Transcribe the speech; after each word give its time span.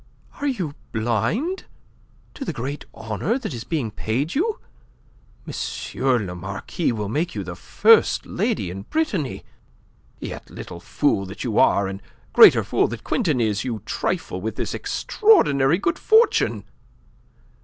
"Are 0.39 0.47
you 0.47 0.73
blind 0.91 1.65
to 2.33 2.43
the 2.43 2.51
great 2.53 2.85
honour 2.91 3.37
that 3.37 3.53
is 3.53 3.63
being 3.63 3.91
paid 3.91 4.33
you? 4.33 4.59
M. 5.47 5.53
le 6.25 6.33
Marquis 6.33 6.91
will 6.91 7.07
make 7.07 7.35
you 7.35 7.43
the 7.43 7.55
first 7.55 8.25
lady 8.25 8.71
in 8.71 8.81
Brittany. 8.81 9.45
Yet, 10.19 10.49
little 10.49 10.79
fool 10.79 11.27
that 11.27 11.43
you 11.43 11.59
are, 11.59 11.87
and 11.87 12.01
greater 12.33 12.63
fool 12.63 12.87
that 12.87 13.03
Quintin 13.03 13.39
is, 13.39 13.63
you 13.63 13.83
trifle 13.85 14.41
with 14.41 14.55
this 14.55 14.73
extraordinary 14.73 15.77
good 15.77 15.99
fortune! 15.99 16.63